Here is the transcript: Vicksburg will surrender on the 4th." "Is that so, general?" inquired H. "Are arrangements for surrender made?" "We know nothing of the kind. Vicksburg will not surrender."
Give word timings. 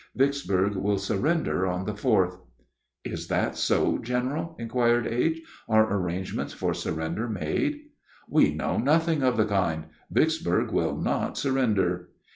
Vicksburg 0.15 0.75
will 0.77 0.97
surrender 0.97 1.67
on 1.67 1.85
the 1.85 1.93
4th." 1.93 2.39
"Is 3.05 3.27
that 3.27 3.55
so, 3.55 3.99
general?" 3.99 4.55
inquired 4.57 5.05
H. 5.05 5.43
"Are 5.69 5.93
arrangements 5.95 6.53
for 6.53 6.73
surrender 6.73 7.29
made?" 7.29 7.81
"We 8.27 8.51
know 8.51 8.79
nothing 8.79 9.21
of 9.21 9.37
the 9.37 9.45
kind. 9.45 9.89
Vicksburg 10.11 10.71
will 10.71 10.97
not 10.97 11.37
surrender." 11.37 12.09